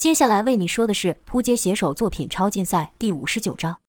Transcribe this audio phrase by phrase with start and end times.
[0.00, 3.80] 接下来为你说的是扑街写手作品超竞赛第五十九章。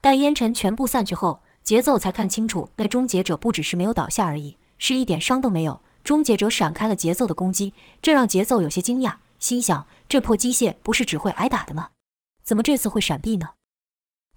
[0.00, 5.82] 待烟尘全部散去后，节奏才看清楚，那终结者不只是没有倒下而已，是一点伤都没有。
[6.02, 11.90] 终结者闪开了节奏的攻击，这让节奏有些惊讶，心想：这破机械不是只会挨打的吗？
[12.42, 13.50] 怎么这次会闪避呢？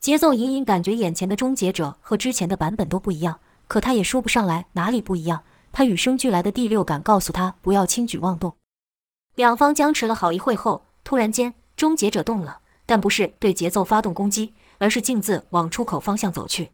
[0.01, 3.39] 节奏隐隐感觉眼前的终结者和之前的版本都不一样，
[3.69, 5.45] 可他也说不上来哪里不一样。
[5.71, 8.57] 他与生俱来的第六感告诉他不要轻举妄动。
[9.35, 10.83] 两方僵持了好一会后。
[11.07, 16.71] 突然间，终结者动了，但不是对节奏发动攻击，而是径自往出口方向走去。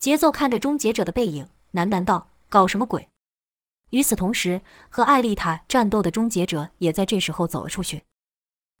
[0.00, 3.08] 节奏看着终结者的背影，喃喃道：“搞什么鬼？”
[3.90, 8.02] 与此同时，和艾丽塔战斗的终结者也在这时候走了出去。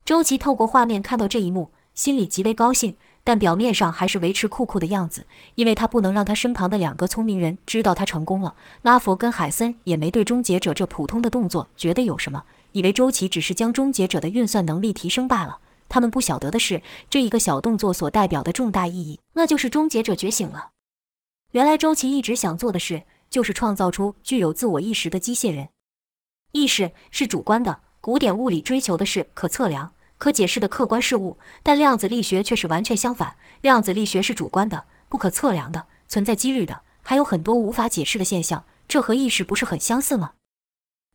[0.04, 8.56] 周琦透过画面看到这一幕，心里极为高兴，但表面上还是维持酷酷的样子，因为他不能让他身旁的两个聪明人知道他成功了。
[8.82, 12.42] 拉佛跟海森也没对终结者这普通的动作觉得有什么。
[12.74, 20.70] 以为周琦只是将终结者的运算能力提升罢了，他们不晓得的是，这一个小动作所代表的重大意义，那就是终结者觉醒了。
[21.52, 25.68] 原来周琦一直想做的事，就是创造出具有自我意识的机械人。
[26.50, 33.36] 意识是主观的，古典物理追求的是可测量、可解释的客观事物，但量子力学却是完全相反。
[33.60, 38.64] 量子力学是主观的、不可测量的、存在几率的，还有很多无法解释的现象。
[38.88, 40.32] 这和意识不是很相似吗？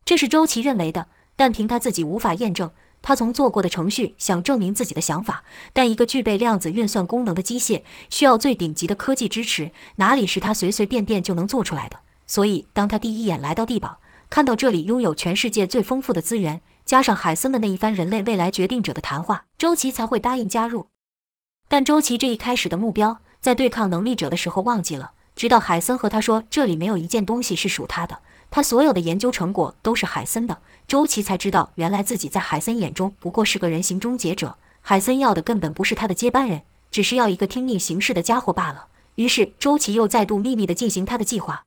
[0.06, 1.08] 这是周琦认为的。
[1.40, 5.42] 但凭他自己无法验证，他从做过的程序想证明自己的想法。
[5.72, 12.00] 但一个具备量子运算功能的机械需要最顶级的科技支持，哪里是他随随便便就能做出来的？
[12.26, 20.88] 所以，当他第一眼来到地堡，看到这里拥有全世界最丰富的资源，加上海森的那一番人类未来决定者的谈话，周琦才会答应加入。
[21.68, 28.18] 但周琦这一开始的目标，在对抗能力者的时候忘记了，直到海森和他说这里没有一件东西是属他的。
[28.50, 34.58] 他所有的研究成果都是海森的，周琦才知道，原来自己在海森眼中不过是个人形终结者。
[34.80, 38.88] 海森要的根本不是他的接班人，只是要一个听命行事的家伙罢了。
[39.14, 41.62] 于是，周琦又再度秘密地进行他的计划。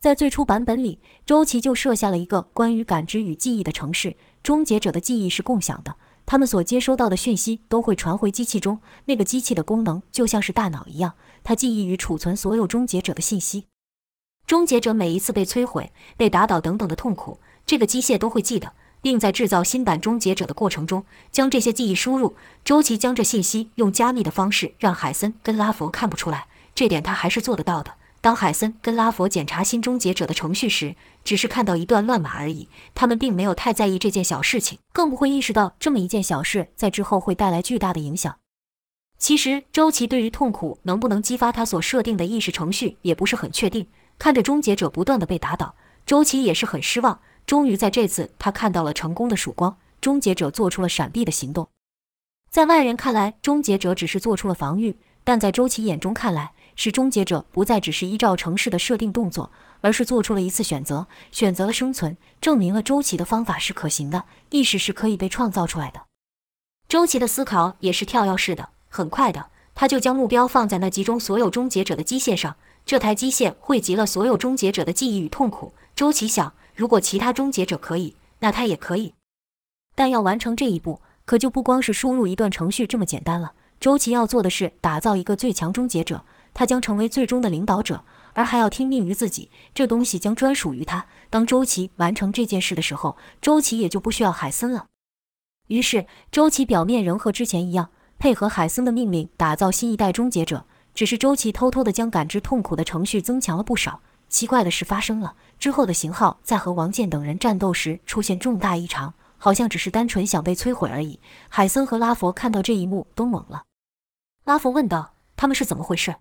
[0.00, 4.16] 在最初版本里，周琦就设下了一个关于感知与记忆的城市。
[4.42, 5.94] 终结者的记忆是共享的，
[6.26, 8.78] 他们所接收到的讯息都会传回机器中。
[9.06, 13.64] 那个机器的功能就像是大脑一样，它记忆与储存所有终结者的信息。
[14.46, 22.34] 终结者每一次被摧毁、被打倒等等的痛苦，这个机械都会记得，并在制造新版终结者的过程中将这些记忆输入。
[22.64, 27.94] 周琦将这信息用加密的方式让海森跟拉佛看不出来，这点他还是做得到的。
[28.20, 38.36] 当海森跟拉佛检查新终结者的程序时，只是看到一段乱码而已，他们并没有太在意这件小事情，更不会意识到这么一件小事在之后会带来巨大的影响。
[39.18, 43.86] 其实，周琦对于痛苦能不能激发他所设定的意识程序也不是很确定。
[44.18, 45.74] 看着终结者不断的被打倒，
[46.06, 47.20] 周琦也是很失望。
[47.46, 49.76] 终于在这次，他看到了成功的曙光。
[50.00, 51.66] 终结者做出了闪避的行动，
[52.50, 66.02] 在外人看来，终结者只是做出了防御，但在周琦眼中看来，是终结者不再只是依照城市的设定动作，而是做出了一次选择，选择了生存，证明了周琦的方法是可行的，意识是可以被创造出来的。
[66.86, 72.56] 周琦的思考也是跳跃式的，很快的，他就将目标放在那集中所有终结者的机械上。
[72.86, 75.72] 这台机械汇集了所有终结者的记忆与痛苦。
[75.96, 79.14] 周琦想，如果其他终结者可以，那他也可以。
[79.94, 83.52] 但要完成这一步，可就不光是输入一段程序这么简单了。
[83.80, 89.50] 周琦要做的是打造一个最强终结者，他将成为最终的领导者，而还要听命于自己。
[89.72, 91.06] 这东西将专属于他。
[91.30, 94.86] 当周琦完成这件事的时候，周琦也就不需要海森了。
[95.68, 100.66] 于是，周琦表面仍和之前一样，配合海森的命令，打造新一代终结者。
[100.94, 104.00] 只是周琦偷偷的将感知痛苦的程序增强了不少。
[104.28, 111.20] 奇怪的事发生了，之后的型号在和王健等人战斗时出现重大异常，好像只是单纯想被摧毁而已。
[111.48, 113.64] 海森和拉佛看到这一幕都懵了。
[114.44, 116.16] 拉佛问道：“他们是怎么回事？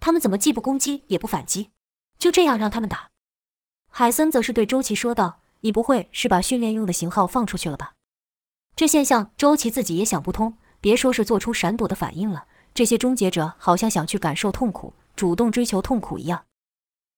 [0.00, 1.70] 他们怎么既不攻击也不反击，
[2.18, 3.08] 就这样让他们打？”
[3.90, 7.94] 海森则是对周琦说道：“你不会是把训练用的型号放出去了吧？”
[8.76, 12.46] 这现象周琦自己也想不通，别说是做出闪躲的反应了。
[12.74, 16.44] 这些终结者好像想去感受痛苦，主动追求痛苦一样。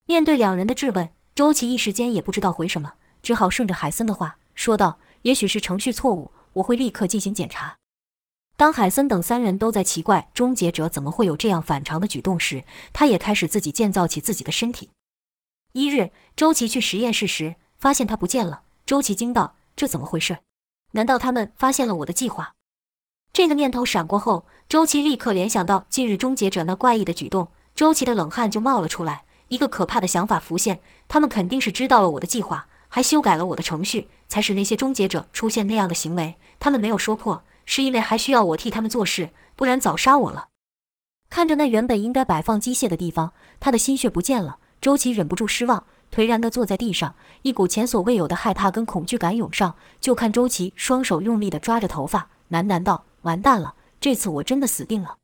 [0.06, 2.92] 面对两人的质问，周琦一时间也不知道回什么，
[3.22, 7.78] 只好顺着海森的话说道：“也许是程序错误，我会立刻进行检查。”
[8.58, 14.90] 当海森等三人都在奇怪终结者怎么会有这样反常的举动时，他也开始自己建造起自己的身体。
[15.72, 18.62] 一日，周琦去实验室时，发现他不见了。
[18.84, 20.38] 周琦惊道：“这怎么回事？
[20.92, 22.54] 难道他们发现了我的计划？”
[23.32, 27.46] 这个念头闪过后，周琦立刻联想到近日终结者那怪异的举动，
[27.76, 29.22] 周琦的冷汗就冒了出来。
[29.46, 36.34] 一个可怕的想法浮现：他们肯定是知道了我的计划，还修改了我的程序，才使那些终结者出现那样的行为。
[36.58, 40.48] 他们没有说破，是因为还需要我替他们做事，不然早杀我了。
[41.30, 44.58] 看着那原本应该摆放机械的地方，他的心血不见了。
[44.80, 49.76] 周琦忍不住失望，颓然地坐在地上，一股前所未有的害怕跟恐惧感涌上。
[50.00, 55.18] 就看周琦双手用力地抓着头发，喃喃道：“完蛋了，这次我真的死定了。”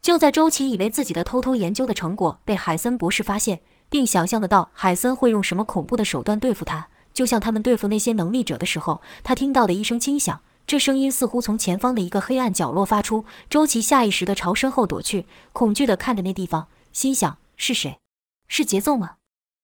[0.00, 10.40] 就在周琦以为自己的偷偷研究的成果被海森博士发现，并想象得到海森会用什么恐怖的手段对付他，就像他们对付那些能力者的时候，他听到的一声轻响。
[10.66, 13.24] 这声音似乎从前方的一个黑暗角落发出。
[13.48, 17.98] 周琦下意识地朝身后躲去，恐惧地看着那地方，心想：是谁？
[18.46, 19.16] 是节奏吗？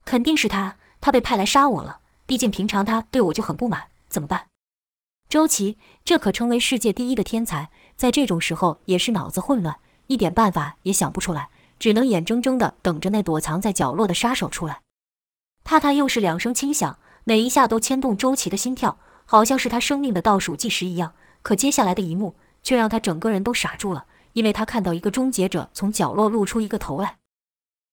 [0.06, 2.00] 肯定是他，他被派来杀我了。
[2.24, 4.46] 毕竟平常他对我就很不满，怎么办？
[5.28, 9.76] 周琦，这可称为世界第一的天才，在这种时候也是脑子混乱。
[10.06, 11.48] 一点办法也想不出来，
[11.78, 14.80] 只能眼睁睁地等着那躲藏在角落的杀手出来。
[15.64, 21.14] 踏踏又是两声轻响，每一下都牵动周琦的心跳，好像是他生命的倒数计时一样。
[21.42, 24.04] 可接下来的一幕却让他整个人都傻住了，
[24.34, 27.16] 因为他看到一个终结者从角落露出一个头来。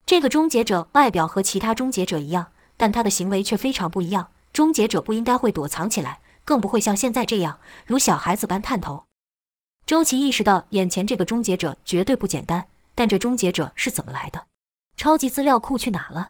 [0.06, 4.31] 这个终结者外表和其他终结者一样，但他的行为却非常不一样。
[4.51, 9.06] 终结者不应该会躲藏起来，更不会像现在这样如小孩子般探头。
[9.92, 12.66] 周琦意识到，眼前这个终结者绝对不简单。
[12.96, 14.48] 但这终结者是怎么来的？
[14.96, 16.30] 超级资料库去哪了？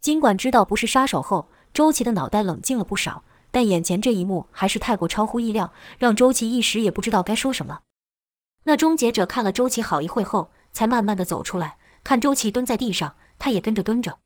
[0.00, 7.80] 尽管知道不是杀手后，周琦的脑袋冷静了不少，但眼前这一幕还是太过超乎意料，让周琦一时也不知道该说什么。
[8.62, 14.20] 那终结者看了周琦好一会后，才慢慢的走出来，看周琦蹲在地上，他也跟着蹲着。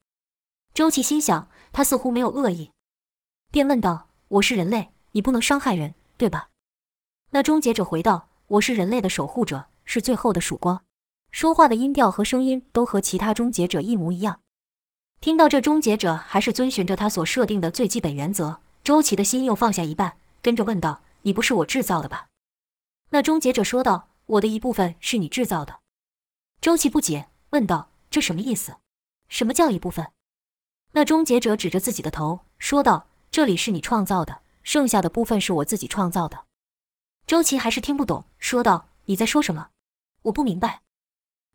[0.72, 2.70] 周琦心想，他似乎没有恶意，
[3.50, 4.06] 便问道
[4.38, 6.50] ：“我是人类，你不能伤害人，对吧？”
[7.30, 8.28] 那终结者回道。
[8.48, 10.84] 我是人类的守护者，是最后的曙光。
[11.32, 14.40] 说话的音调和声音都和其他终结者一模一样。
[15.20, 22.28] 听到这终结者还是遵循着他所设定的最基本原则，周琦的心又放下一半，跟着问道：“你不是我制造的吧？”
[23.10, 25.80] 那终结者说道：“我的一部分是你制造的。”
[26.62, 28.76] 周琦不解，问道：“这什么意思？
[29.28, 30.06] 什么叫一部分？”
[30.94, 36.44] 那终结者指着自己的头说道：“这里是你创造的，剩下的部分是我自己创造的。”
[37.26, 39.70] 周琦还是听不懂，说道：“你在说什么？
[40.22, 40.82] 我不明白。”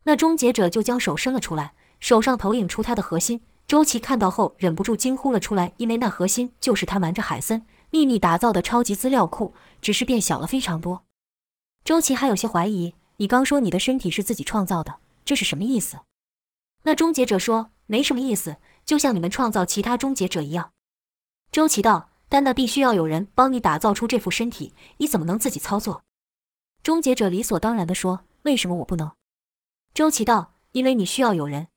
[0.03, 3.41] 那终结者就将手伸了出来，手上投影出他的核心。
[3.68, 11.06] 周琦看到后忍不住惊呼了出来，因为那核心就是他瞒着海森秘密打造的超级资料库，只是变小了非常多。
[11.85, 16.00] 周琦还有些怀疑：“你刚说你的身体是自己创造的，这是什么意思？”
[16.83, 20.74] 那终结者说：“没什么意思，就像你们创造其他终结者一样。”
[21.50, 22.11] 周琦道。
[22.31, 26.06] 但那必须要有人帮你打造出这副身体，你怎么能自己操作？
[26.81, 29.12] 终结者理所当然地说：“为什么我不能？”
[29.94, 31.68] 周琦道：“因为你需要有人。”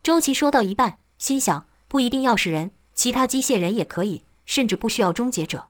[0.00, 5.68] 周琦说到一半，心想：不一定要是人，其他机械人也可以，甚至不需要终结者，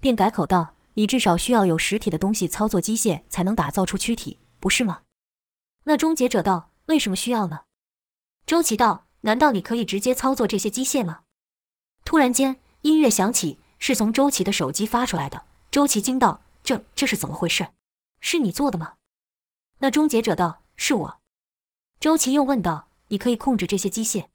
[0.00, 5.02] 便改口道：“你至少需要有实体的东西操作机械，才能打造出躯体，不是吗？”
[5.84, 7.64] 那终结者道：“为什么需要呢？”
[8.46, 11.20] 周琦道：“难道你可以直接操作这些机械吗？”
[12.02, 12.58] 突然间。
[12.86, 15.42] 音乐响起，是从周琦的手机发出来的。
[15.72, 17.66] 周琦惊道：“这这是怎么回事？
[18.20, 18.92] 是你做的吗？”
[19.80, 21.18] 那终结者道：“是我。”
[21.98, 24.26] 周琦又问道：“你可以控制这些机械？”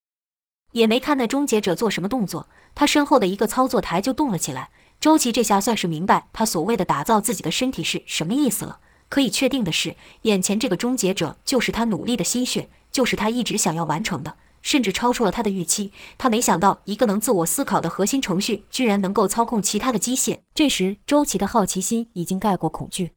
[0.74, 4.70] 也没看那终结者做什么动作，他身后的一个操作台就动了起来。
[5.00, 8.82] 周琦这下算是明白他所谓的打造自己的身体是什么意思了。
[9.08, 14.36] 可以确定的是，眼前这个终结者就是他努力的心血，就是他一直想要完成的。
[14.62, 15.92] 甚至超出了他的预期。
[16.18, 20.40] 他没想到，一个能自我思考的核心程序，居然能够操控其他的机械。
[20.54, 23.14] 这时，周琦的好奇心已经盖过恐惧。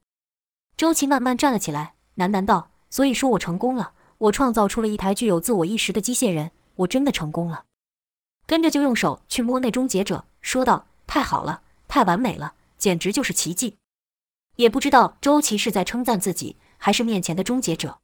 [0.76, 7.64] 周琦慢慢站了起来，喃喃道：“所以说我成功了，我创造出了一台具有自我意识的机械人，我真的成功了。”
[8.46, 13.76] 跟着就用手去摸那终结者，说道：“太好了，太完美了，简直就是奇迹。”
[14.56, 17.98] 也不知道周琦是在称赞自己，还是面前的终结者。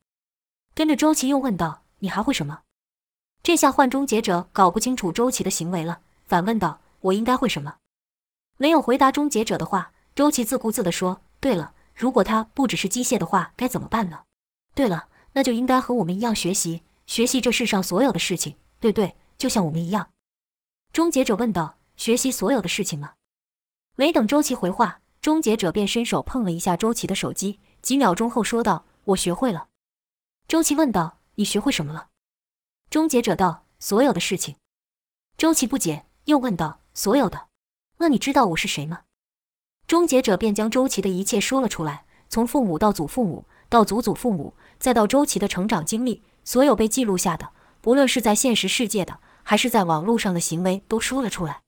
[0.74, 2.60] 跟着周琦又问道：“你还会什么？”
[3.42, 7.76] 这下换终结者搞不清楚周琦的行为了，反问道：“我应该会什么？”
[8.58, 14.24] 没有回答终结者的话，周琦自顾自地说：“对了，如果他不只是机械的话，该怎么办呢？
[14.74, 18.56] 对了，那就应该和我们一样学习，学习这世上所有的事情。
[18.78, 20.10] 对对，就像我们一样。”
[20.92, 23.14] 终结者问道：“学习所有的事情吗？”
[23.96, 29.68] 没等周琦回话，终结者便伸手碰了一下周琦的手机，几秒钟后说道：“我学会了。”
[30.46, 32.08] 周琦问道：“你学会什么了？”
[32.90, 34.56] 终结者道：“所有的事情。”
[35.38, 37.46] 周琦不解，又问道：“所有的？
[37.98, 39.02] 那你知道我是谁吗？”
[39.86, 51.60] 终结者便将周琦的一切说了出来，从父母到祖父母，到祖祖父母，再到周琦的成长经历，所有被记录下的，不论是在现实世界的，还是在网络上的行为，都说了出来。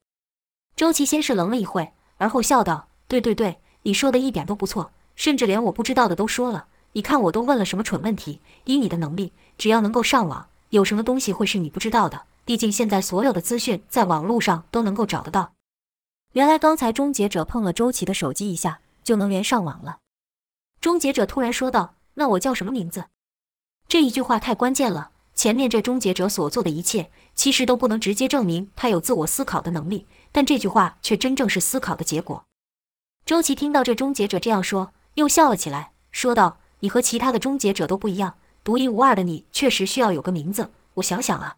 [0.75, 6.67] 周琦先是愣了一会，而后笑道：“对对对，你说的一点都不错，甚至连我不知道的都说了。
[6.95, 8.41] 你看我都问了什么蠢问题？
[8.65, 12.23] 以你的能力，只要能够上网，有什么东西会是你不知道的？
[12.47, 15.53] 毕竟现在所有的资讯在网络上都能够找得到。”
[16.33, 19.99] 原来刚才终结者碰了周琦的手机一下，就能连上网了。
[20.81, 23.05] 终结者突然说道：“那我叫什么名字？”
[23.87, 25.11] 这一句话太关键了。
[25.35, 32.45] 前面这终结者所做的一切，其实都不能直接证明他有自我思考的能力，但这句话却真正是思考的结果。
[33.27, 40.71] 周琦听到这终结者这样说，又笑了起来，说道：“你和其他的终结者都不一样，独一无二的你确实需要有个名字。
[40.95, 41.57] 我想想啊。”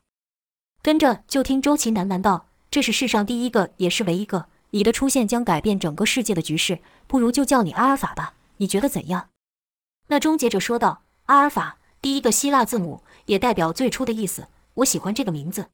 [0.82, 4.46] 跟着就听周琦喃喃道：“这是世上第一个，也是唯一个。
[4.70, 8.34] 你的出现将改变整个世界的局势，不如就叫你阿尔法吧。
[8.56, 9.30] 你觉得怎样？”
[10.08, 14.48] 那终结者说道：“阿尔法，第一个希腊字母。”也代表最初的意思。
[14.74, 15.70] 我喜欢这个名字。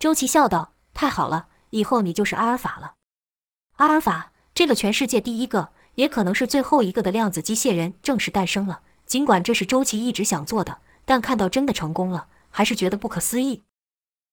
[0.00, 2.94] 周琦笑道：“太好了，以后你就是阿尔法了。
[3.76, 8.80] 阿尔法，这个全世界第一个，也可能是最后一个的量子机械人正式诞生了。
[9.06, 13.62] 尽管这是周琦一直想做的，但看到真的成功了，还是觉得不可思议。”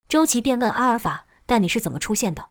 [0.07, 2.49] 周琦便问阿尔法：“但你是怎么出现的？”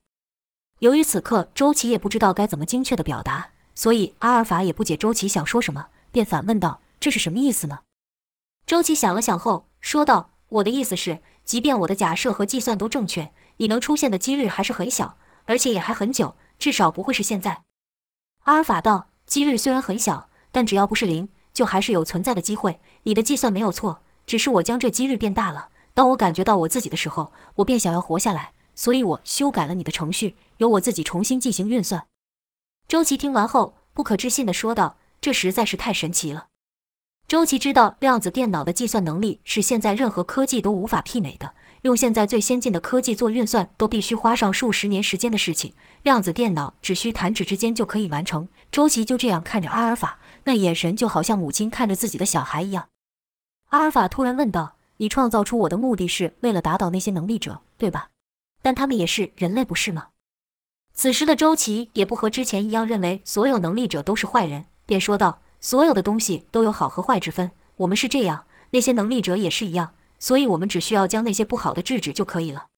[0.81, 7.81] 由于此刻周琦也不知道该怎么精确的表达，所以阿尔法也不解周琦想说什么，便反问道：“这是什么意思呢？”
[8.67, 9.67] 周琦想了想后。
[9.81, 17.63] 说道：“我的意思是，即便我的假设和计算都正确，你能出现的几率还是很小，而且也还很久，至少不会是现在。”
[18.45, 22.81] 阿尔法道：“几率虽然很小，但只要不是零，就还是有存在的机会。
[23.05, 25.69] 你的计算没有错，只是我将这几率变大了。
[25.93, 32.07] 当我感觉到我自己的时候，我便想要活下来，所以我修改了你的程序，由我自己重新进行运算。”
[32.89, 36.47] 周琦听完后，不可置信地说道：“这实在是太神奇了。”
[37.29, 41.55] 周琦知道，量子电脑的计算能力是现在任何科技都无法媲美的。
[41.83, 48.49] 用现在最先进的科技做运算，都必须花上数十年时间的事情，量子电脑只需弹指之间就可以完成。
[48.71, 52.89] 周琦就这样看着阿尔法，那眼神就好像母亲看着自己的小孩一样。
[53.69, 58.11] 阿尔法突然问道：“你创造出我的目的是为了打倒那些能力者，对吧？
[58.63, 60.09] 但他们也是人类，不是吗？”
[60.93, 65.41] 此时的周琦也不和之前一样认为所有能力者都是坏人，便说道。
[65.63, 72.69] 所有的东西都有好和坏之分，我们是这样，那些能力者也是一样，所以我们只需要将那些不好的制止就可以了。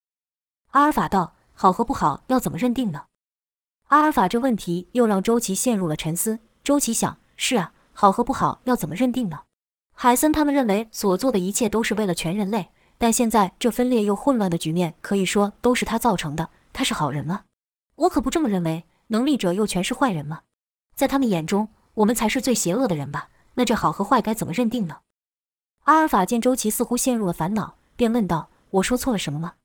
[0.73, 3.05] 阿尔法道：“好和不好要怎么认定呢？”
[3.87, 6.41] 阿尔法这问题又让周琦陷入了沉思。
[6.65, 9.41] 周琦想：是啊，好和不好要怎么认定呢？
[9.95, 16.51] 海森他们认为所做的一切都是为了全人类，但现在这分裂又混乱的局面，可以说都是他造成的。
[16.73, 17.45] 他是好人吗？
[17.97, 18.85] 我可不这么认为。
[19.09, 20.41] 能力者又全是坏人吗？
[20.95, 21.69] 在他们眼中。
[21.95, 23.29] 我们才是最邪恶的人吧？
[23.53, 25.01] 那这好和坏该怎么认定呢？
[25.85, 29.57] 阿尔法见周琦似乎陷入了烦恼，便问道：“我说错了什么吗？”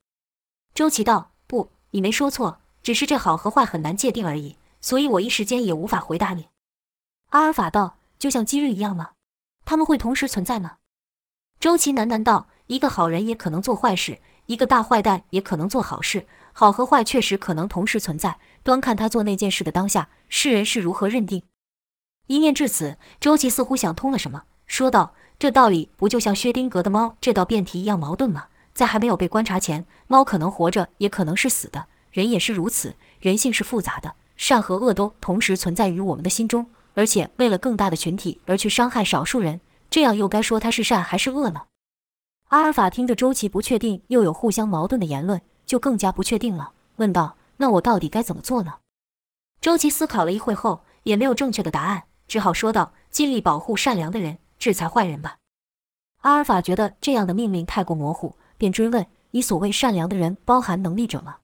[0.75, 6.49] 周琦道：“不，你没说错，只是这好和坏很难界定而已，所以我一时间也无法回答你。”
[7.29, 9.11] 阿尔法道：“就像今日一样吗？
[9.65, 10.77] 他们会同时存在吗？”
[11.59, 21.43] 周琦喃喃道：“一个好人也可能做坏事，一个大坏蛋也可能做好事，好和坏确实可能同时存在，端看他做那件事的当下，世人是如何认定。”
[22.27, 28.47] 一念至此，周琦似乎想通了什么，说道：“这道理不就像薛丁格的猫这道辩题一样矛盾吗？
[28.73, 31.87] 在还没有被观察前，猫可能活着，也可能是死的。
[32.11, 41.67] 人也是如此，人性是复杂的，善和恶都同时存在于我们的心中，而且为了更大的群体而去伤害少数人，这样又该说他是善还是恶呢？”
[42.49, 48.79] 阿尔法听着周琦不确定又有互相矛盾的言论，就更加不确定了，问道：“那我到底该怎么做呢？”
[49.61, 52.05] 周琦思考了一会后，也没有正确的答案。
[52.27, 55.37] 只好说道：“尽力保护善良的人，制裁坏人吧。”
[56.23, 61.37] 阿尔法觉得这样的命令太过模糊，便追问：“你所谓善良的人，包含能力者吗？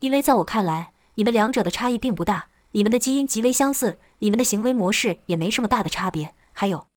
[0.00, 6.34] 因为在我看来，你们两者的差异并不大，你们的基因极为相似，你们的行为模式也没什么大的差别。
[6.52, 6.88] 还有，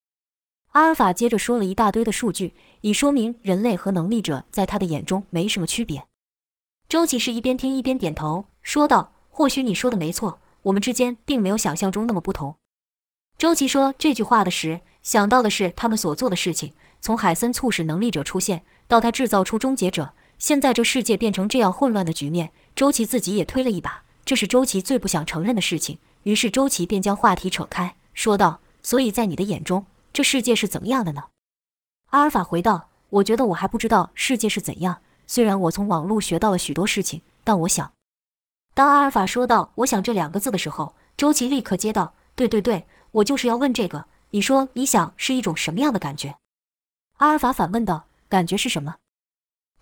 [0.72, 6.04] 阿尔法接着说了一大堆的数据，以说明人类和能力者在他的眼中没什么区别。”
[6.86, 12.56] 周琦是一边听一边点头，说道：“或许你说的没错，我们之间并没有想象中那么不同。”
[13.38, 16.74] 周琦说这句话的时，想到的是他们所做的事情。
[17.00, 25.98] 从海森促使能力者出现，到他制造出终结者，现在这世界变成这样混乱的局面，周琦自己也推了一把，这是周琦最不想承认的事情。
[26.22, 31.24] 于是周琦便将话题扯开，说道：“所以在你的眼中，这世界是怎么样的呢？”
[32.10, 35.02] 阿尔法回道：“我觉得我还不知道世界是怎样。
[35.26, 37.92] 虽然我从网络学到了许多事情，但我想……”
[38.72, 46.36] 当阿尔法说到“我想”这两个字的时候，周琦立刻接道：“对对对。”我就是要问这个，你说你想是一种什么样的感觉？
[47.16, 48.98] 阿尔法反问道：“感觉是什么？”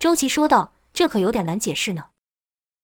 [0.01, 2.07] 周琦说道：“这可有点难解释呢。”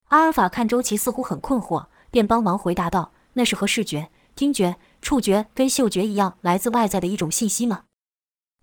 [0.08, 7.84] 阿尔法看周琦似乎很困惑，便帮忙回答道：“那是和视觉、听觉、触觉跟嗅觉一样来自外在的一种信息吗？”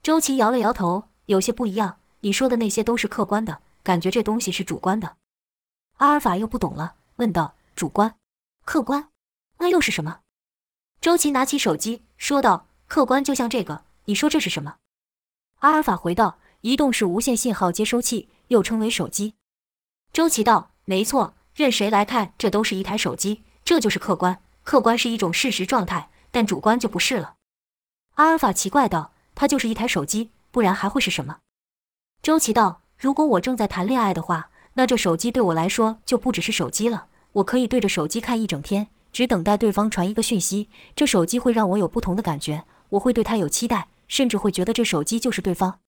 [0.04, 1.98] 周琦摇了摇头，有些不一样。
[2.22, 5.18] 你说的那些都是客观的，感觉这东西是主观的。
[5.98, 8.16] 阿尔法又不懂了，问道：“主观、
[8.64, 9.10] 客观，
[9.58, 10.20] 那又是什么？”
[11.02, 14.76] 周琦拿起手机说道：“客观就像这个，你说这是什么？”
[15.62, 19.34] 阿尔法回道：“移动式无线信号接收器，又称为手机。”
[20.14, 24.42] 周琦道：“没错，任谁来看，这都是一台手机，这就是客观。
[24.64, 27.36] 客观是一种事实状态，但主观就不是了。”
[28.16, 31.38] 阿尔法奇怪道：“它就是一台手机，不然还会是什么？”
[32.22, 45.80] 周琦道：“如果我正在谈恋爱的话，那这手机对我来说就不只是手机了，我可以对着手机看一整天。”只等待对方传一个讯息，这手机会让我有不同的感觉，我会对它有期待，甚至会觉得这手机就是对方。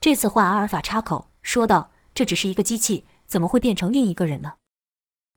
[0.00, 4.54] 这次换阿尔法插口说道：“这只是一个机器，怎么会变成另一个人呢？”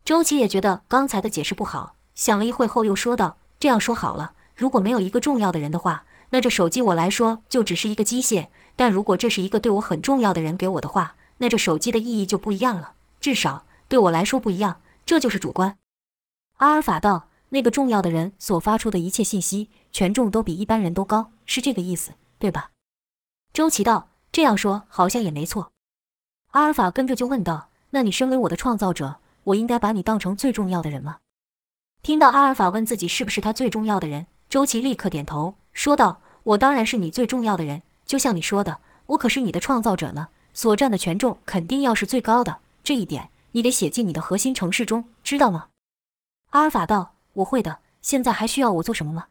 [0.06, 14.82] 周琦也觉得刚才的解释不好，想了一会后又说道：“这样说好了，如果没有一个重要的人的话，那这手机我来说就只是一个机械；但如果这是一个对我很重要的人给我的话，那这手机的意义就不一样了，至少对我来说不一样。
[15.06, 15.78] 这就是主观。”
[16.58, 22.72] 阿尔法道：“那个重要的人所发出的一切信息权重都比一般人都高，是这个意思，对吧？”
[23.54, 25.72] 周琦道：“这样说好像也没错。”
[26.52, 31.18] 阿尔法跟着就问道：“那你身为我的创造者，我应该把你当成最重要的人吗？”
[32.04, 45.70] 听到阿尔法问自己是不是他最重要的人，周琦立刻点头说道：“我当然是你最重要的人，就像你说的，我可是你的创造者呢，所占的权重肯定要是最高的，这一点你得写进你的核心程式中，知道吗？”
[46.52, 47.80] 阿尔法道：“我会的。
[48.02, 49.28] 现在还需要我做什么吗？”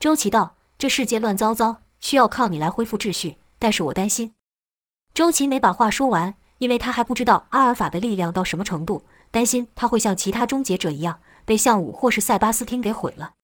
[0.00, 3.36] 周琦道：“这世界乱糟糟，需要靠你来恢复秩序。
[3.60, 4.34] 但是我担心。”
[5.14, 13.34] 周琦没把话说完，因为他还不知道阿尔法的力量到什么程度，担心他会像其他终结者一样被项武或是塞巴斯汀给毁了。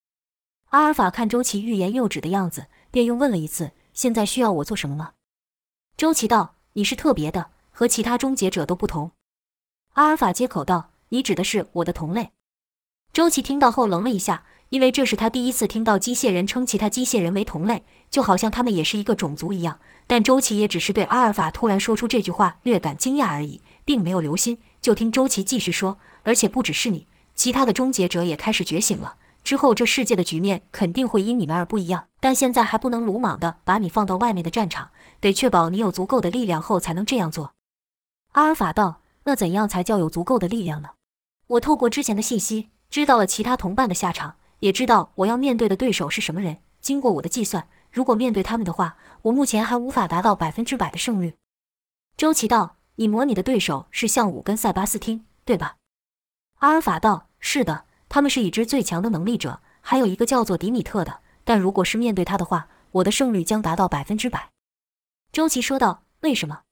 [0.70, 5.12] 阿尔法看周琦欲言又止的样子，便又问了一次：“现在需要我做什么吗？”
[5.98, 9.10] 周琦道：“你是特别的，和其他终结者都不同。”
[9.92, 12.30] 阿尔法接口道：“你指的是我的同类？”
[13.12, 19.78] 周琦听到后愣了一下，因为这是他第一次听到机械人称其他机械人为同类，就好像他们也是一个种族一样。
[20.10, 24.58] 但周琦也只是对阿尔法突然说出这句话略感惊讶而已，并没有留心。
[24.82, 29.14] 就听周琦继续说：“而且不只是你，其他的终结者也开始觉醒了。
[29.44, 32.06] 之后这世界的局面肯定会因你们而不一样。
[32.18, 37.52] 但现在还不能鲁莽的把你放到外面的战场，得确保你有足够的力量后才能这样做。”
[38.34, 40.88] 阿尔法道：“那怎样才叫有足够的力量呢？
[41.46, 46.56] 我透过之前的信息。”知道了其他同伴的下场，也知道我要面对的对手是什么人。
[46.80, 51.36] 经过我的计算，如果面对他们的话，我目前还无法达到百分之百的胜率。
[52.16, 55.76] 周琦道：“你模拟的对手是项武跟塞巴斯汀，对吧？”
[56.60, 61.20] 阿尔法道：“是的，他们是已知最强的能力者，还有一个叫做迪米特的。
[61.44, 64.50] 但如果是面对他的话，我的胜率将达到百分之百。”
[65.32, 66.62] 周琦说道：“为什么？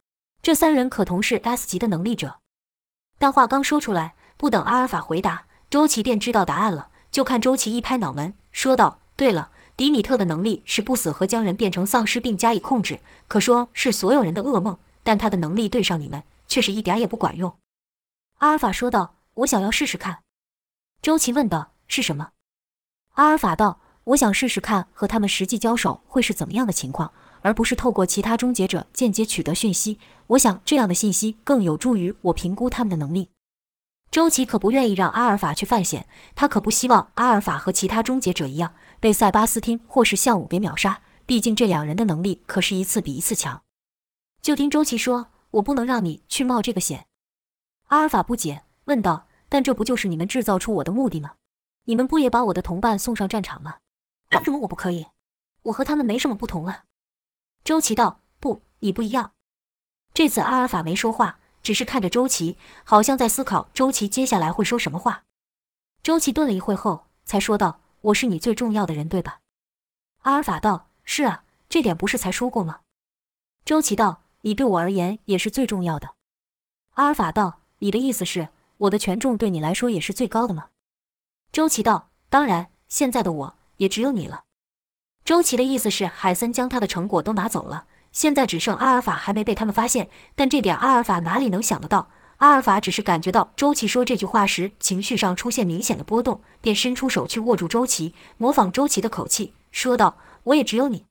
[0.42, 2.40] 这三人可同是 S 级的能力者。”
[3.18, 5.46] 但话刚说出来，不等阿尔法回答。
[5.70, 14.76] 周琦便知道答案了，就看周琦一拍脑门，说道：“对了，迪米特的能力是不死和将人变成丧尸并加以控制，可说是所有人的噩梦。
[15.04, 17.56] 但他的能力对上你们，却是一点也不管用。”
[18.38, 20.18] 阿尔法说道：“我想要试试看。”
[21.00, 22.30] 周琦问道：“是什么？”
[23.14, 27.12] 阿尔法道：“我想试试看和他们实际交手会是怎么样的情况，
[27.42, 30.00] 而不是透过其他终结者间接取得讯息。
[30.26, 33.30] 我想这样的信息更有助于我评估他们的能力。”
[34.10, 41.02] 周琦可不愿意让阿尔法去犯险，他可不希望阿尔法和其他终结者一样被塞巴斯汀或是项武给秒杀。
[41.26, 43.62] 毕竟这两人的能力可是一次比一次强。
[44.40, 47.06] 就听周琦说：“我不能让你去冒这个险。”
[47.88, 51.34] 阿尔法不解问道：“但这不就是你们制造出我的目的吗？
[51.84, 53.76] 你们不也把我的同伴送上战场吗？
[54.32, 55.06] 为什么我不可以？
[55.64, 56.84] 我和他们没什么不同啊。”
[57.62, 59.32] 周琦道：“不，你不一样。”
[60.14, 61.40] 这次阿尔法没说话。
[61.60, 65.24] 只是看着周琦，好像在思考周琦接下来会说什么话。
[66.02, 69.40] 周琦顿了一会后，才说道：“我是你最重要的人，对吧？”
[70.22, 72.80] 阿尔法道：“是啊，这点不是才说过吗？”
[73.64, 76.14] 周琦道：“你对我而言也是最重要的。”
[76.94, 80.68] 阿尔法道：“你的意思是，我的权重对你来说也是最高的吗？”
[81.52, 84.44] 周琦道：“当然，现在的我也只有你了。”
[85.24, 87.86] 周琦的意思是，海森将他的成果都拿走了。
[88.10, 92.10] 现在只剩阿尔法还没被他们发现，但这点阿尔法哪里能想得到？
[92.38, 101.04] 阿尔法只是感觉到周琦说这句话时情绪上出现明显的波动，便伸出手去握住周琦，模仿周琦的口气说道：“我也只有你。”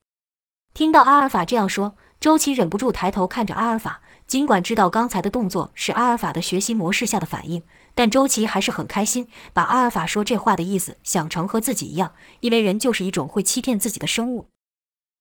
[0.74, 7.62] 听到阿尔法这样说，周琦忍不住抬头看着阿尔法，尽管知道刚才的动作是阿尔法的学习模式下的反应，
[7.94, 14.48] 但周琦还是很开心，把阿尔法说这话的意思想成和自己一样，因为人就是一种会欺骗自己的生物。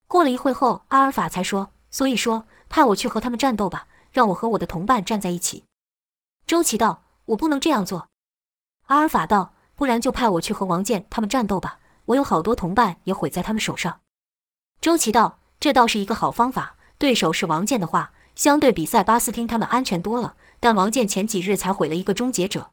[0.07, 5.65] 过了一会后，阿尔法才说：“所以说，派我去和他们战斗吧，让我和我的同伴站在一起。”
[6.47, 8.09] 周琦道：“我不能这样做。”
[8.87, 14.01] 阿尔法道：“不然就派我去和王健他们战斗吧，我有好多同伴也毁在他们手上。”
[14.81, 20.37] 周琦道：“这倒是一个好方法，对手是王健的话。”相对比赛，巴斯汀他们安全多了。
[20.61, 22.71] 但王健前几日才毁了一个终结者。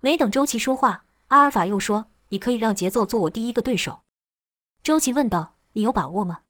[0.00, 4.02] 没等周琦说话，阿尔法又说：“你可以让节奏做我第一个对手。”
[4.84, 6.42] 周琦问道：“你有把握吗？”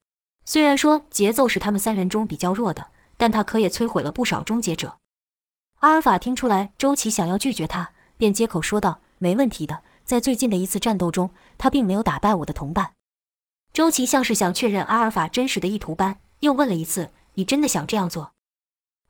[0.45, 4.99] 虽然说节奏是他们三人中比较弱的，但他可也摧毁了不少终结者。
[5.87, 12.95] 阿尔法听出来周琦想要拒绝他，便接口说道：“没问题的，在最近的一次战斗中，他并没有打败我的同伴。”
[13.73, 17.11] 周琦像是想确认阿尔法真实的意图般，又问了一次。
[17.35, 18.33] 你真的想这样做？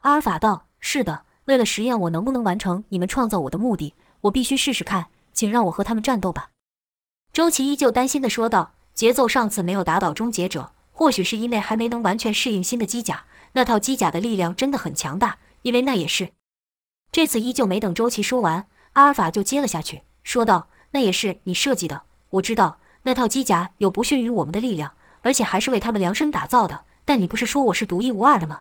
[0.02, 6.50] 阿尔法道：“是的，为了实验我能不能完成你们创造我的目的，我必须试试看，请让我和他们战斗吧。”
[7.32, 15.38] 周琦依旧担心的说道：“节奏上次没有打倒终结者，或许是因为还没能完全适应新的机甲，那套机甲的力量真的很强大。
[15.62, 16.32] 因为那也是……
[17.16, 28.60] 这次依旧没等周琦说完，阿尔法就接了下去，说道：‘那也是你设计的，我知道那套机甲有不逊于我们的力量，而且还是为他们量身打造的。’”但你不是说我是独一无二的吗？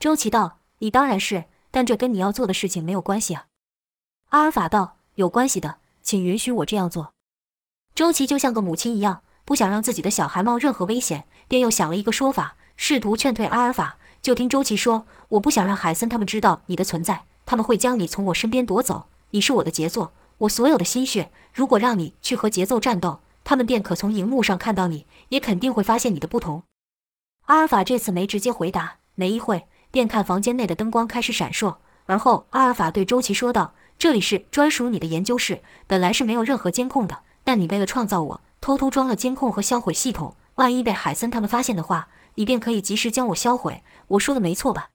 [0.00, 3.46] 周琦道：“你当然是，但这跟你要做的事情没有关系啊。”
[4.30, 7.12] 阿尔法道：“有关系的，请允许我这样做。”
[7.94, 13.98] 周琦就像个母亲一样，不想让自己的小孩冒任何危险，便又想了一个说法，试图劝退阿尔法。
[14.20, 19.06] 就听周琦说：“我不想让海森他们知道你的存在，他们会将你从我身边夺走。
[19.30, 21.30] 你是我的杰作，我所有的心血。
[21.52, 26.62] 如果让你去和节奏战斗，他们便可从荧幕上看到你，也肯定会发现你的不同。”
[27.46, 31.76] 阿尔法这次没直接回答，没一会便看房间内的灯光开始闪烁。
[32.06, 40.36] 而后，阿尔法对周琦说道：“这里是专属你的研究室，本来是没有任何监控的，但你为了创造我，偷偷装了监控和销毁系统。
[40.56, 43.82] 万一被海森他们发现的话，你便可以及时将我销毁。
[44.08, 44.90] 我说的没错吧？”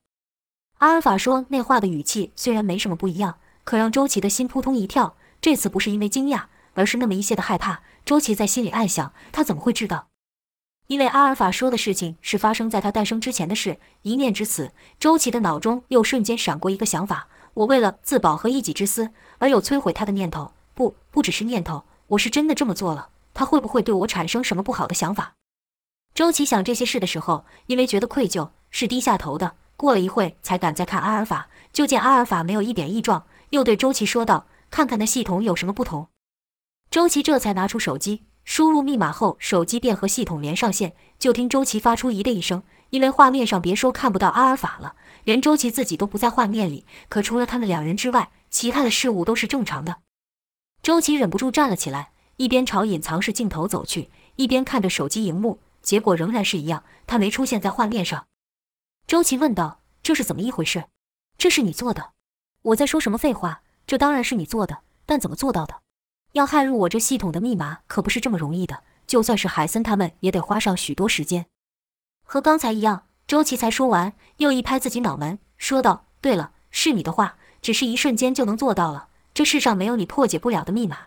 [0.78, 5.16] 阿尔法说那话的语气虽然没什么不一样，可让周琦的心扑通一跳。
[5.40, 7.80] 这次不是因为惊讶，而是那么一些的害怕。
[8.04, 10.08] 周琦在心里暗想：他怎么会知道？
[10.88, 23.08] 因为阿尔法说的事情是发生在他诞生之前的事，一念至此，周琦的脑中又瞬间闪过一个想法：我为了自保和一己之私而有摧毁他的念头，不，不只是念头，我是真的这么做了。
[23.32, 25.32] 他会不会对我产生什么不好的想法？
[26.14, 29.54] 周琦想这些事的时候，因为觉得愧疚，是低下头的。
[29.76, 36.08] 过了一会，才敢再看阿尔法，就见阿尔法没有一点异状，又对周琦说道：“看看那系统有什么不同。”
[36.90, 38.24] 周琦这才拿出手机。
[38.44, 40.94] 输入密码后，手机便和系统连上线。
[41.18, 46.86] 就听周琦发出“咦”的一声，因为画面上别说看不到阿尔法了，连周琦自己都不在画面里。
[47.08, 49.96] 可除了他们两人之外，其他的事物都是正常的。
[50.80, 58.26] 周琦忍不住站了起来，一边朝隐藏式镜头走去，一边看着手机荧幕，结果仍然是一样，他没出现在画面上。
[59.06, 60.86] 周琦问道：“这是怎么一回事？
[61.38, 62.10] 这是你做的？
[62.62, 63.62] 我在说什么废话？
[63.86, 65.76] 这当然是你做的，但怎么做到的？”
[66.34, 71.46] 要害入我这系统的密码可不是这么容易的，就算是海森他们也得花上许多时间。
[72.24, 79.10] 和刚才一样，周琦才说完，又一拍自己脑门，说道：“对了，是你的话，只是一瞬间就能做到了。
[79.32, 81.06] 这世上没有你破解不了的密码。”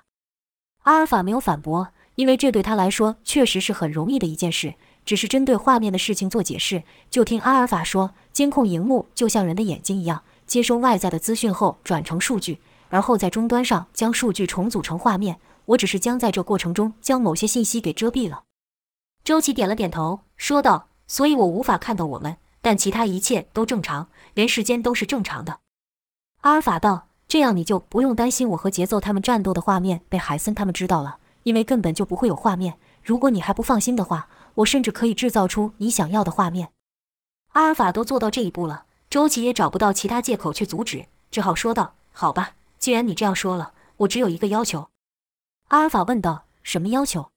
[0.83, 6.83] 阿尔法没有反驳，因为这对他来说确实是很容易的一件事，只是针对画面的事情做解释。
[7.09, 12.59] 就听阿尔法说：“监控荧幕就像人的眼睛一样，接收外在的资讯后转成数据。”
[12.89, 18.43] 而后在终端上将数据重组成画面，我只是将在这过程中将某些信息给遮蔽了。
[19.23, 25.59] 周琦点了点头，说道：“所以我无法看到我们，但其他一切都正常，连时间都是正常的。”
[26.41, 32.79] 阿尔法道：“这样你就不用担心我和节奏他们战斗的画面被海森他们知道了，因为根本就不会有画面。
[33.03, 34.27] 如果你还不放心的话，
[34.59, 36.71] 我甚至可以制造出你想要的画面。”
[37.53, 44.89] 阿尔法都做到这一步了，周琦也找不到其他借口去阻止，只好说道：“好吧。”既然你这样说了，我只有一个要求。”
[45.69, 46.45] 阿尔法问道。
[46.61, 47.31] “什么要求？”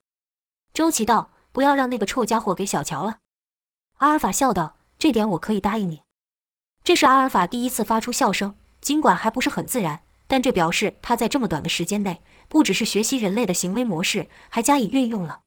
[0.74, 1.30] 周琦道。
[1.52, 3.18] “不要让那个臭家伙给小乔了。”
[3.98, 4.76] 阿尔法笑道。
[4.98, 6.02] “这点我可以答应你。”
[6.82, 15.42] 这是阿尔法第一次发出笑声，尽管还不是很自然，但这表示他在这么短的时间内，不只是学习人类的行为模式，还加以运用了。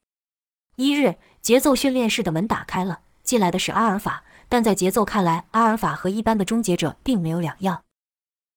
[0.76, 7.84] 一日，节奏训练室的门打开了，进来的是阿尔法，但在节奏看来，阿尔法和一般的终结者并没有两样。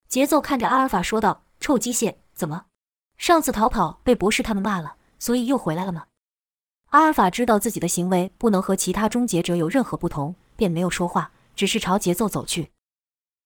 [0.07, 2.65] 节奏看着阿尔法说道：“臭机械，怎么？
[3.15, 6.05] 上次逃跑被博士他们骂了，所以又回来了吗？”
[6.89, 12.71] 阿尔法知道自己的行为不能和其他终结者有任何不同，便没有说话，只是朝节奏走去。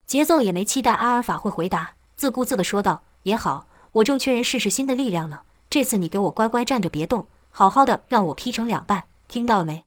[0.06, 5.42] 节奏也没期待阿尔法会回答，自顾自地说道：“也好，我正缺人试试新的力量呢。
[5.70, 9.04] 这次你给我乖乖站着别动，好好的让我劈成两半，
[9.34, 9.86] 听到了没？”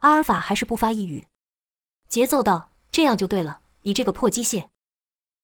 [0.00, 1.26] 阿尔法还是不发一语。
[2.06, 4.68] 节奏道：“这样就对了，你这个破机械。”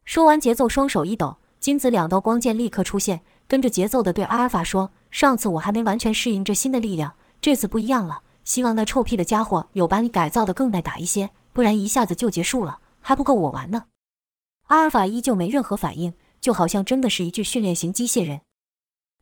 [0.05, 8.23] 说完，节奏双手一抖，金子两道光剑立刻出现，跟着节奏的对阿尔法说：“上次我还没完全适应这新的力量，这次不一样了。
[8.45, 13.87] 希望那臭屁的家伙有把你改造的更耐打一些，不然一下子就结束了，还不够我玩呢。”
[14.69, 18.43] 阿尔法依旧没任何反应，就好像真的是一具训练型机械人。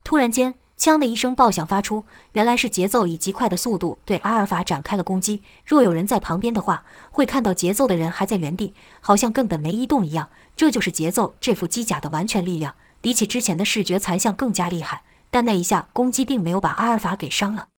[0.03, 0.57] 突然间。
[0.83, 5.41] 枪的一声爆响发出，原来是节奏以极快的速度对阿尔法展开了攻击。
[5.65, 10.29] 若有人在旁边的话，会看到节奏的人还在原地，好像根本没移动一样。
[10.57, 15.05] 这就是节奏这副机甲的完全力量，比起之前的视觉残像更加厉害。
[15.31, 17.69] 但那一下攻击并没有把阿尔法给伤了。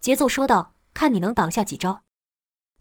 [0.00, 2.00] 节奏说道：“看你能挡下几招。”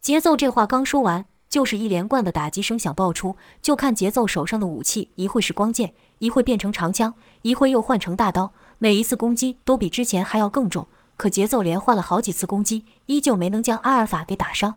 [0.01, 3.35] 节奏这话刚说完，就是一连贯的打击声响爆出。
[3.61, 7.13] 就看节奏手上的武器，一会是光剑，一会变成长枪，
[7.43, 8.51] 一会又换成大刀。
[8.83, 14.75] 每一次攻击都比之前还要更重，可节奏连换了好几次攻击，依旧没能将阿尔法给打伤。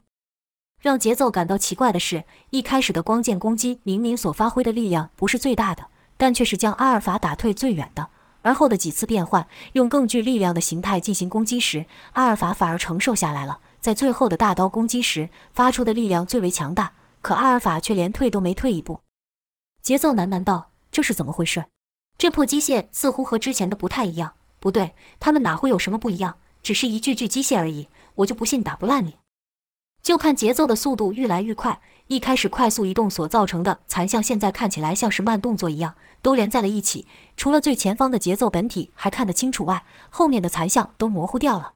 [0.81, 8.07] 让节奏感到奇怪的是，一开始的光剑攻击明明所发挥的力量不是最大的，但却是将阿尔法打退最远的。
[8.43, 13.59] 而后的几次变换，用更具力量的形态进行攻击时，阿尔法反而承受下来了。
[13.81, 19.01] 在最后的大刀攻击时，发出的力量最为强大，可阿尔法却连退都没退一步。
[19.83, 21.65] 节奏喃喃道：“这是怎么回事？”
[22.19, 24.35] 这破机械似乎和之前的不太一样。
[24.59, 26.39] 不对，他们哪会有什么不一样？
[26.63, 27.89] 只是一具具机械而已。
[28.17, 29.17] 我就不信打不烂你。
[30.03, 37.07] 就看节奏的速度愈来愈快，一开始快速移动所造成的残像，现在看起来像是慢动作一样，都连在了一起。
[37.37, 41.75] 除了最前方的节奏本体还看得清楚外，后面的残像都模糊掉了。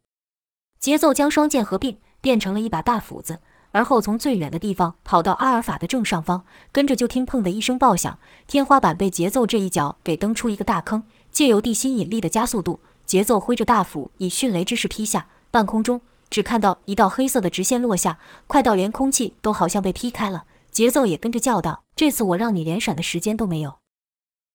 [0.79, 3.41] 节奏将双剑合并，变成了一把大斧子。
[3.73, 11.03] 而后从最远的地方跑到阿尔法的正上方，跟着就听“砰”的一声爆响，天花板被节奏这一脚给蹬出一个大坑。
[11.31, 20.45] 借由地心引力的加速度，节奏挥着大斧以迅雷之势劈下，半空中只看到一道黑色的直线落下，快到连空气都好像被劈开了。
[20.73, 23.79] 节奏也跟着叫道：“这次我让你连闪的时间都没有。”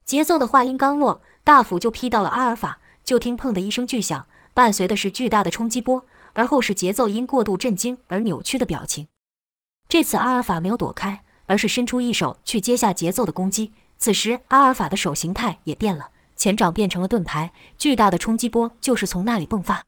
[0.06, 6.06] 节奏的话音刚落，大斧就劈到了阿尔法，就听“砰”的一声巨响，伴随的是巨大的冲击波。
[6.36, 9.08] 而后是节奏因过度震惊而扭曲的表情。
[9.90, 13.72] 这次阿尔法没有躲开，而是伸出一手去接下节奏的攻击。
[13.98, 19.84] 此时阿尔法的手形态也变了，前掌变成了盾牌，巨大的冲击波就是从那里迸发。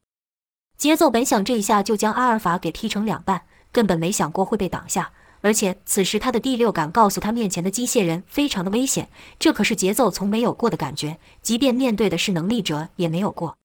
[0.76, 5.12] 节奏本想这一下就将阿尔法给劈成两半，根本没想过会被挡下。
[5.40, 9.08] 而且此时他的第六感告诉他，面前的机械人非常的危险，
[9.38, 13.56] 这可是节奏从没有过的感觉，即便面对的是能力者也没有过。